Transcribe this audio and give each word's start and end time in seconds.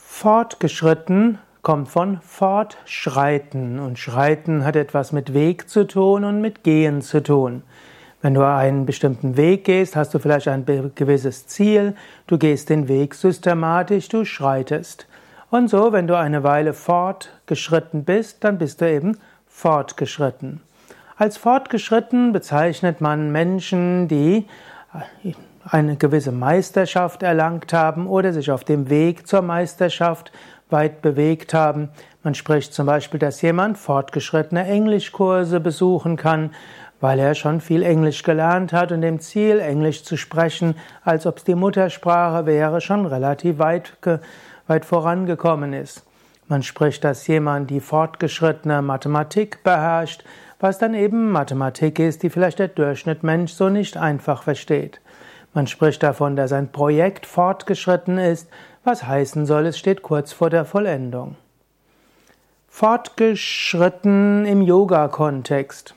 Fortgeschritten 0.00 1.38
kommt 1.62 1.88
von 1.88 2.20
fortschreiten 2.22 3.78
und 3.78 3.98
schreiten 3.98 4.64
hat 4.64 4.74
etwas 4.74 5.12
mit 5.12 5.34
Weg 5.34 5.68
zu 5.68 5.86
tun 5.86 6.24
und 6.24 6.40
mit 6.40 6.64
gehen 6.64 7.02
zu 7.02 7.22
tun. 7.22 7.62
Wenn 8.22 8.34
du 8.34 8.44
einen 8.44 8.86
bestimmten 8.86 9.36
Weg 9.36 9.64
gehst, 9.64 9.94
hast 9.94 10.14
du 10.14 10.18
vielleicht 10.18 10.48
ein 10.48 10.64
gewisses 10.94 11.46
Ziel, 11.46 11.94
du 12.26 12.38
gehst 12.38 12.70
den 12.70 12.88
Weg 12.88 13.14
systematisch, 13.14 14.08
du 14.08 14.24
schreitest. 14.24 15.06
Und 15.50 15.68
so, 15.68 15.92
wenn 15.92 16.06
du 16.06 16.16
eine 16.16 16.42
Weile 16.42 16.72
fortgeschritten 16.72 18.04
bist, 18.04 18.42
dann 18.44 18.58
bist 18.58 18.80
du 18.80 18.90
eben 18.90 19.18
fortgeschritten. 19.46 20.60
Als 21.16 21.36
fortgeschritten 21.36 22.32
bezeichnet 22.32 23.00
man 23.00 23.30
Menschen, 23.30 24.08
die 24.08 24.46
eine 25.70 25.96
gewisse 25.96 26.32
Meisterschaft 26.32 27.22
erlangt 27.22 27.72
haben 27.72 28.06
oder 28.06 28.32
sich 28.32 28.50
auf 28.50 28.64
dem 28.64 28.88
Weg 28.90 29.26
zur 29.26 29.42
Meisterschaft 29.42 30.32
weit 30.70 31.02
bewegt 31.02 31.54
haben. 31.54 31.90
Man 32.22 32.34
spricht 32.34 32.74
zum 32.74 32.86
Beispiel, 32.86 33.20
dass 33.20 33.42
jemand 33.42 33.78
fortgeschrittene 33.78 34.66
Englischkurse 34.66 35.60
besuchen 35.60 36.16
kann, 36.16 36.50
weil 37.00 37.18
er 37.18 37.34
schon 37.34 37.60
viel 37.60 37.82
Englisch 37.82 38.22
gelernt 38.22 38.72
hat 38.72 38.92
und 38.92 39.02
dem 39.02 39.20
Ziel, 39.20 39.60
Englisch 39.60 40.04
zu 40.04 40.16
sprechen, 40.16 40.74
als 41.04 41.26
ob 41.26 41.38
es 41.38 41.44
die 41.44 41.54
Muttersprache 41.54 42.46
wäre, 42.46 42.80
schon 42.80 43.06
relativ 43.06 43.58
weit, 43.58 43.92
weit 44.66 44.84
vorangekommen 44.84 45.72
ist. 45.72 46.02
Man 46.48 46.62
spricht, 46.62 47.04
dass 47.04 47.26
jemand 47.26 47.70
die 47.70 47.80
fortgeschrittene 47.80 48.82
Mathematik 48.82 49.62
beherrscht, 49.62 50.24
was 50.60 50.78
dann 50.78 50.94
eben 50.94 51.30
Mathematik 51.30 51.98
ist, 51.98 52.22
die 52.22 52.30
vielleicht 52.30 52.58
der 52.58 52.68
Durchschnitt 52.68 53.22
Mensch 53.22 53.52
so 53.52 53.68
nicht 53.68 53.96
einfach 53.96 54.42
versteht. 54.42 55.00
Man 55.54 55.66
spricht 55.66 56.02
davon, 56.02 56.36
dass 56.36 56.52
ein 56.52 56.70
Projekt 56.70 57.26
fortgeschritten 57.26 58.18
ist, 58.18 58.48
was 58.84 59.04
heißen 59.04 59.46
soll, 59.46 59.66
es 59.66 59.78
steht 59.78 60.02
kurz 60.02 60.32
vor 60.32 60.50
der 60.50 60.64
Vollendung. 60.64 61.36
Fortgeschritten 62.68 64.44
im 64.44 64.62
Yoga-Kontext. 64.62 65.94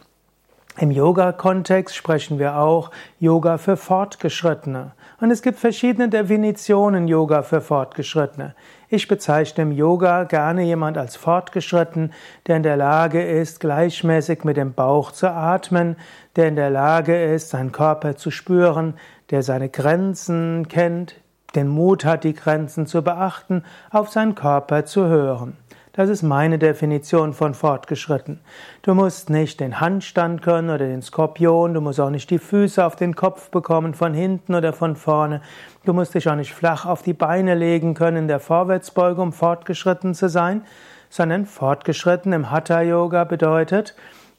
Im 0.80 0.90
Yoga-Kontext 0.90 1.96
sprechen 1.96 2.40
wir 2.40 2.56
auch 2.56 2.92
Yoga 3.20 3.58
für 3.58 3.76
Fortgeschrittene. 3.76 4.94
Und 5.20 5.30
es 5.30 5.42
gibt 5.42 5.60
verschiedene 5.60 6.08
Definitionen 6.08 7.10
Yoga 7.10 7.44
für 7.44 7.60
Fortgeschrittene. 7.60 8.56
Ich 8.88 9.10
bezeichne 9.10 9.64
im 9.64 9.72
Yoga 9.74 10.24
gerne 10.24 10.64
jemand 10.64 10.98
als 10.98 11.18
fortgeschritten, 11.18 12.14
der 12.48 12.58
in 12.58 12.64
der 12.64 12.78
Lage 12.78 13.22
ist, 13.22 13.60
gleichmäßig 13.60 14.46
mit 14.46 14.56
dem 14.56 14.74
Bauch 14.74 15.12
zu 15.12 15.30
atmen, 15.30 15.98
der 16.38 16.48
in 16.48 16.56
der 16.56 16.70
Lage 16.70 17.22
ist, 17.22 17.50
seinen 17.50 17.74
Körper 17.74 18.16
zu 18.16 18.32
spüren, 18.32 18.94
der 19.30 19.44
seine 19.44 19.68
Grenzen 19.68 20.70
kennt, 20.70 21.16
den 21.54 21.68
Mut 21.68 22.06
hat, 22.06 22.24
die 22.24 22.34
Grenzen 22.34 22.88
zu 22.88 23.02
beachten, 23.02 23.66
auf 23.92 24.10
seinen 24.10 24.36
Körper 24.36 24.86
zu 24.86 25.06
hören. 25.06 25.58
Das 25.94 26.08
ist 26.08 26.24
meine 26.24 26.58
Definition 26.58 27.34
von 27.34 27.54
fortgeschritten. 27.54 28.40
Du 28.82 28.94
musst 28.94 29.30
nicht 29.30 29.60
den 29.60 29.82
Handstand 29.82 30.42
können 30.42 30.70
oder 30.70 30.88
den 30.88 31.02
Skorpion, 31.02 31.74
du 31.74 31.82
musst 31.82 32.00
auch 32.00 32.10
nicht 32.10 32.30
die 32.30 32.40
Füße 32.40 32.86
auf 32.86 32.96
den 32.96 33.14
Kopf 33.14 33.50
bekommen 33.50 33.94
von 33.94 34.14
hinten 34.14 34.56
oder 34.56 34.72
von 34.72 34.96
vorne, 34.96 35.42
du 35.84 35.92
musst 35.92 36.16
dich 36.16 36.30
auch 36.30 36.36
nicht 36.36 36.54
flach 36.54 36.86
auf 36.86 37.02
die 37.02 37.14
Beine 37.14 37.56
legen 37.56 37.94
können 37.94 38.16
in 38.18 38.28
der 38.30 38.40
Vorwärtsbeugung, 38.40 39.28
um 39.28 39.34
fortgeschritten 39.34 40.16
zu 40.16 40.30
sein, 40.30 40.62
sondern 41.10 41.46
fortgeschritten 41.46 42.32
im 42.32 42.50
Hatha 42.50 42.82
Yoga 42.82 43.26
bedeutet, 43.26 43.94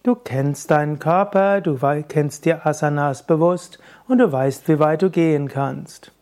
du 0.04 0.14
kennst 0.14 0.70
deinen 0.70 0.98
Körper, 0.98 1.60
du 1.60 1.78
kennst 2.08 2.46
die 2.46 2.54
Asanas 2.54 3.24
bewusst 3.24 3.78
und 4.08 4.18
du 4.18 4.32
weißt, 4.32 4.68
wie 4.68 4.78
weit 4.78 5.02
du 5.02 5.10
gehen 5.10 5.48
kannst. 5.48 6.12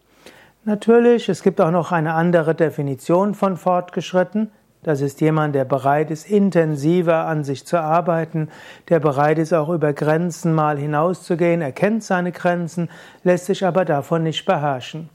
Natürlich, 0.65 1.29
es 1.29 1.45
gibt 1.45 1.61
auch 1.61 1.71
noch 1.71 1.93
eine 1.93 2.15
andere 2.15 2.57
Definition 2.57 3.35
von 3.35 3.57
fortgeschritten. 3.57 4.51
Das 4.83 5.03
ist 5.03 5.21
jemand, 5.21 5.55
der 5.55 5.67
bereit 5.67 6.11
ist, 6.11 6.31
intensiver 6.31 7.27
an 7.27 7.45
sich 7.45 7.67
zu 7.67 7.79
arbeiten, 7.79 8.49
der 8.89 8.99
bereit 8.99 9.39
ist, 9.39 9.53
auch 9.53 9.69
über 9.69 9.93
Grenzen 9.93 10.55
mal 10.55 10.79
hinauszugehen, 10.79 11.61
er 11.61 11.73
kennt 11.73 12.03
seine 12.03 12.33
Grenzen, 12.33 12.89
lässt 13.23 13.47
sich 13.47 13.67
aber 13.67 13.85
davon 13.85 14.23
nicht 14.23 14.47
beherrschen. 14.47 15.11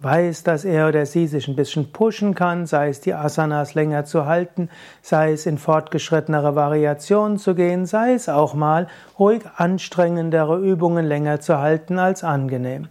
Weiß, 0.00 0.44
dass 0.44 0.64
er 0.64 0.86
oder 0.86 1.04
sie 1.06 1.26
sich 1.26 1.48
ein 1.48 1.56
bisschen 1.56 1.90
pushen 1.90 2.36
kann, 2.36 2.66
sei 2.66 2.90
es 2.90 3.00
die 3.00 3.14
Asanas 3.14 3.74
länger 3.74 4.04
zu 4.04 4.26
halten, 4.26 4.70
sei 5.02 5.32
es 5.32 5.46
in 5.46 5.58
fortgeschrittenere 5.58 6.54
Variationen 6.54 7.38
zu 7.38 7.56
gehen, 7.56 7.84
sei 7.86 8.12
es 8.12 8.28
auch 8.28 8.54
mal 8.54 8.86
ruhig 9.18 9.42
anstrengendere 9.56 10.60
Übungen 10.60 11.04
länger 11.04 11.40
zu 11.40 11.58
halten 11.58 11.98
als 11.98 12.22
angenehm. 12.22 12.86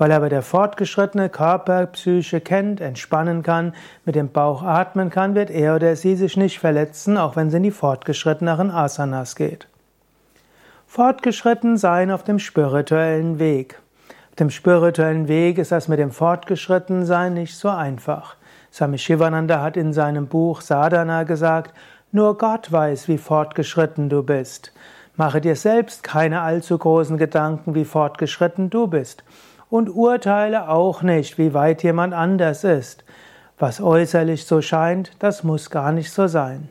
Weil 0.00 0.12
aber 0.12 0.30
der 0.30 0.40
fortgeschrittene 0.40 1.28
Körper 1.28 1.84
Psyche 1.84 2.40
kennt, 2.40 2.80
entspannen 2.80 3.42
kann, 3.42 3.74
mit 4.06 4.14
dem 4.14 4.30
Bauch 4.30 4.62
atmen 4.62 5.10
kann, 5.10 5.34
wird 5.34 5.50
er 5.50 5.76
oder 5.76 5.94
sie 5.94 6.16
sich 6.16 6.38
nicht 6.38 6.58
verletzen, 6.58 7.18
auch 7.18 7.36
wenn 7.36 7.50
sie 7.50 7.58
in 7.58 7.64
die 7.64 7.70
fortgeschritteneren 7.70 8.70
Asanas 8.70 9.36
geht. 9.36 9.68
Fortgeschritten 10.86 11.76
sein 11.76 12.10
auf 12.10 12.24
dem 12.24 12.38
spirituellen 12.38 13.38
Weg. 13.38 13.78
Auf 14.30 14.36
dem 14.36 14.48
spirituellen 14.48 15.28
Weg 15.28 15.58
ist 15.58 15.70
das 15.70 15.86
mit 15.86 15.98
dem 15.98 16.12
Fortgeschrittensein 16.12 17.34
nicht 17.34 17.54
so 17.54 17.68
einfach. 17.68 18.36
Swami 18.72 18.96
Shivananda 18.96 19.60
hat 19.60 19.76
in 19.76 19.92
seinem 19.92 20.28
Buch 20.28 20.62
Sadhana 20.62 21.24
gesagt, 21.24 21.74
nur 22.10 22.38
Gott 22.38 22.72
weiß, 22.72 23.06
wie 23.08 23.18
fortgeschritten 23.18 24.08
du 24.08 24.22
bist. 24.22 24.72
Mache 25.16 25.42
dir 25.42 25.56
selbst 25.56 26.02
keine 26.02 26.40
allzu 26.40 26.78
großen 26.78 27.18
Gedanken, 27.18 27.74
wie 27.74 27.84
fortgeschritten 27.84 28.70
du 28.70 28.86
bist 28.86 29.24
und 29.70 29.88
urteile 29.88 30.68
auch 30.68 31.02
nicht, 31.02 31.38
wie 31.38 31.54
weit 31.54 31.82
jemand 31.82 32.12
anders 32.12 32.64
ist. 32.64 33.04
Was 33.58 33.80
äußerlich 33.80 34.44
so 34.44 34.60
scheint, 34.60 35.12
das 35.20 35.44
muss 35.44 35.70
gar 35.70 35.92
nicht 35.92 36.10
so 36.10 36.26
sein. 36.26 36.68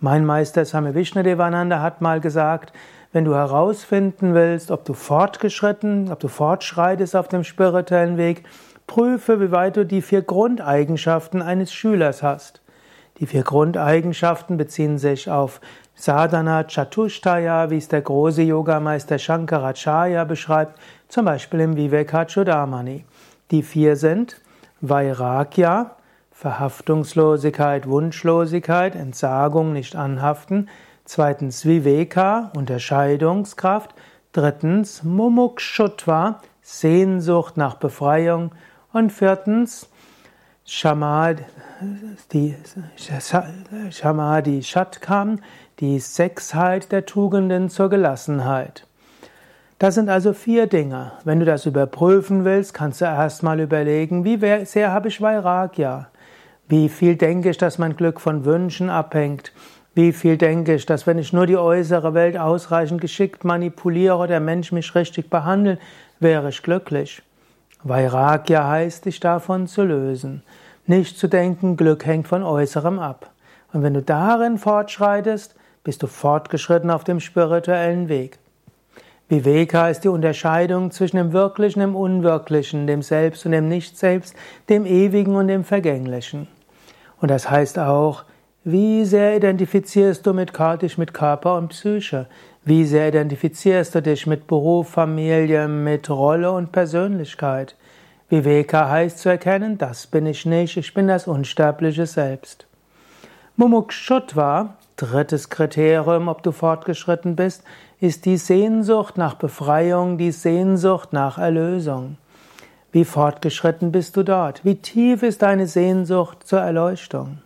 Mein 0.00 0.24
Meister 0.24 0.64
Swami 0.64 0.94
Vishnadevananda 0.94 1.80
hat 1.80 2.00
mal 2.00 2.20
gesagt, 2.20 2.72
wenn 3.12 3.24
du 3.24 3.34
herausfinden 3.34 4.34
willst, 4.34 4.70
ob 4.70 4.84
du 4.84 4.92
fortgeschritten, 4.92 6.12
ob 6.12 6.20
du 6.20 6.28
fortschreitest 6.28 7.16
auf 7.16 7.28
dem 7.28 7.44
spirituellen 7.44 8.18
Weg, 8.18 8.44
prüfe, 8.86 9.40
wie 9.40 9.50
weit 9.50 9.76
du 9.76 9.86
die 9.86 10.02
vier 10.02 10.22
Grundeigenschaften 10.22 11.42
eines 11.42 11.72
Schülers 11.72 12.22
hast. 12.22 12.60
Die 13.18 13.26
vier 13.26 13.42
Grundeigenschaften 13.42 14.58
beziehen 14.58 14.98
sich 14.98 15.30
auf 15.30 15.60
Sadhana 15.98 16.64
Chatushtaya, 16.64 17.70
wie 17.70 17.78
es 17.78 17.88
der 17.88 18.02
große 18.02 18.42
Yogameister 18.42 19.18
Shankaracharya 19.18 20.24
beschreibt, 20.24 20.78
zum 21.08 21.24
Beispiel 21.24 21.60
im 21.60 21.76
Vivekachudamani. 21.76 23.06
Die 23.50 23.62
vier 23.62 23.96
sind 23.96 24.38
Vairagya, 24.82 25.96
Verhaftungslosigkeit, 26.32 27.88
Wunschlosigkeit, 27.88 28.94
Entsagung, 28.94 29.72
nicht 29.72 29.96
anhaften. 29.96 30.68
Zweitens 31.06 31.64
Viveka, 31.64 32.50
Unterscheidungskraft. 32.54 33.94
Drittens 34.32 35.02
Mumukshutva, 35.02 36.40
Sehnsucht 36.60 37.56
nach 37.56 37.76
Befreiung. 37.76 38.50
Und 38.92 39.14
viertens 39.14 39.88
Shamadhi 43.90 44.62
Shatkam, 44.64 45.38
die 45.78 46.00
Sechsheit 46.00 46.90
der 46.90 47.06
Tugenden 47.06 47.70
zur 47.70 47.88
Gelassenheit. 47.88 48.84
Das 49.78 49.94
sind 49.94 50.08
also 50.08 50.32
vier 50.32 50.66
Dinge. 50.66 51.12
Wenn 51.22 51.38
du 51.38 51.44
das 51.44 51.66
überprüfen 51.66 52.44
willst, 52.44 52.74
kannst 52.74 53.00
du 53.00 53.04
erstmal 53.04 53.60
überlegen, 53.60 54.24
wie 54.24 54.64
sehr 54.64 54.90
habe 54.90 55.06
ich 55.06 55.20
Vairagya? 55.20 56.08
Wie 56.66 56.88
viel 56.88 57.14
denke 57.14 57.50
ich, 57.50 57.58
dass 57.58 57.78
mein 57.78 57.94
Glück 57.94 58.20
von 58.20 58.44
Wünschen 58.44 58.90
abhängt? 58.90 59.52
Wie 59.94 60.12
viel 60.12 60.36
denke 60.36 60.74
ich, 60.74 60.84
dass 60.84 61.06
wenn 61.06 61.18
ich 61.18 61.32
nur 61.32 61.46
die 61.46 61.56
äußere 61.56 62.12
Welt 62.12 62.36
ausreichend 62.36 63.00
geschickt 63.00 63.44
manipuliere, 63.44 64.26
der 64.26 64.40
Mensch 64.40 64.72
mich 64.72 64.96
richtig 64.96 65.30
behandelt, 65.30 65.78
wäre 66.18 66.48
ich 66.48 66.60
glücklich? 66.64 67.22
Vairagya 67.82 68.68
heißt, 68.68 69.04
dich 69.04 69.20
davon 69.20 69.66
zu 69.66 69.84
lösen. 69.84 70.42
Nicht 70.86 71.18
zu 71.18 71.28
denken, 71.28 71.76
Glück 71.76 72.06
hängt 72.06 72.28
von 72.28 72.42
Äußerem 72.42 72.98
ab. 72.98 73.30
Und 73.72 73.82
wenn 73.82 73.94
du 73.94 74.02
darin 74.02 74.58
fortschreitest, 74.58 75.54
bist 75.84 76.02
du 76.02 76.06
fortgeschritten 76.06 76.90
auf 76.90 77.04
dem 77.04 77.20
spirituellen 77.20 78.08
Weg. 78.08 78.38
Viveka 79.28 79.88
ist 79.88 80.04
die 80.04 80.08
Unterscheidung 80.08 80.92
zwischen 80.92 81.16
dem 81.16 81.32
Wirklichen 81.32 81.80
dem 81.80 81.96
Unwirklichen, 81.96 82.86
dem 82.86 83.02
Selbst 83.02 83.44
und 83.44 83.52
dem 83.52 83.68
Nicht-Selbst, 83.68 84.36
dem 84.68 84.86
Ewigen 84.86 85.34
und 85.34 85.48
dem 85.48 85.64
Vergänglichen. 85.64 86.46
Und 87.20 87.30
das 87.30 87.50
heißt 87.50 87.78
auch, 87.78 88.24
wie 88.68 89.04
sehr 89.04 89.36
identifizierst 89.36 90.26
du 90.26 90.32
mit, 90.32 90.52
dich 90.82 90.98
mit 90.98 91.14
Körper 91.14 91.56
und 91.56 91.68
Psyche? 91.68 92.26
Wie 92.64 92.84
sehr 92.84 93.06
identifizierst 93.06 93.94
du 93.94 94.02
dich 94.02 94.26
mit 94.26 94.48
Beruf, 94.48 94.88
Familie, 94.88 95.68
mit 95.68 96.10
Rolle 96.10 96.50
und 96.50 96.72
Persönlichkeit? 96.72 97.76
Viveka 98.28 98.90
heißt 98.90 99.20
zu 99.20 99.28
erkennen, 99.28 99.78
das 99.78 100.08
bin 100.08 100.26
ich 100.26 100.46
nicht, 100.46 100.76
ich 100.76 100.92
bin 100.94 101.06
das 101.06 101.28
unsterbliche 101.28 102.06
Selbst. 102.06 102.66
Mumukshutva, 103.54 104.74
drittes 104.96 105.48
Kriterium, 105.48 106.26
ob 106.26 106.42
du 106.42 106.50
fortgeschritten 106.50 107.36
bist, 107.36 107.62
ist 108.00 108.24
die 108.24 108.36
Sehnsucht 108.36 109.16
nach 109.16 109.34
Befreiung, 109.34 110.18
die 110.18 110.32
Sehnsucht 110.32 111.12
nach 111.12 111.38
Erlösung. 111.38 112.16
Wie 112.90 113.04
fortgeschritten 113.04 113.92
bist 113.92 114.16
du 114.16 114.24
dort? 114.24 114.64
Wie 114.64 114.74
tief 114.74 115.22
ist 115.22 115.42
deine 115.42 115.68
Sehnsucht 115.68 116.44
zur 116.44 116.62
Erleuchtung? 116.62 117.38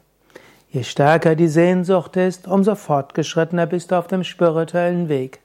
Je 0.73 0.85
stärker 0.85 1.35
die 1.35 1.49
Sehnsucht 1.49 2.17
ist, 2.17 2.47
umso 2.47 2.77
fortgeschrittener 2.77 3.67
bist 3.67 3.91
du 3.91 3.97
auf 3.97 4.07
dem 4.07 4.23
spirituellen 4.23 5.09
Weg. 5.09 5.41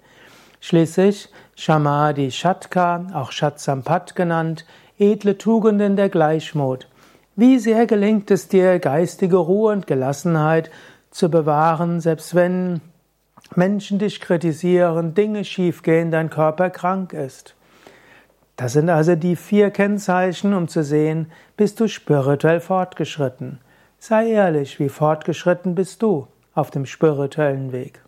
Schließlich 0.62 1.30
Shamadhi 1.56 2.30
Shatka, 2.30 3.08
auch 3.12 3.32
Shatsampat 3.32 4.16
genannt, 4.16 4.66
edle 5.00 5.36
Tugenden 5.36 5.96
der 5.96 6.10
Gleichmut. 6.10 6.88
Wie 7.36 7.58
sehr 7.58 7.88
gelingt 7.88 8.30
es 8.30 8.50
dir, 8.50 8.78
geistige 8.78 9.38
Ruhe 9.38 9.74
und 9.74 9.88
Gelassenheit 9.88 10.70
zu 11.10 11.32
bewahren, 11.32 12.02
selbst 12.02 12.36
wenn 12.36 12.82
Menschen 13.56 13.98
dich 13.98 14.22
kritisieren, 14.22 15.16
Dinge 15.16 15.44
schiefgehen, 15.44 16.12
dein 16.12 16.30
Körper 16.30 16.70
krank 16.70 17.14
ist. 17.14 17.56
Das 18.58 18.74
sind 18.74 18.90
also 18.92 19.16
die 19.16 19.36
vier 19.36 19.72
Kennzeichen, 19.72 20.54
um 20.54 20.68
zu 20.68 20.84
sehen, 20.84 21.32
bist 21.58 21.80
du 21.80 21.88
spirituell 21.88 22.60
fortgeschritten. 22.60 23.60
Sei 24.08 24.30
ehrlich, 24.30 24.80
wie 24.80 24.90
fortgeschritten 24.90 25.74
bist 25.74 26.04
du 26.04 26.28
auf 26.54 26.70
dem 26.70 26.86
spirituellen 26.86 27.72
Weg. 27.72 28.05